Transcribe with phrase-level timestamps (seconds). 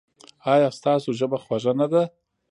[0.53, 2.03] ایا ستاسو ژبه خوږه نه ده؟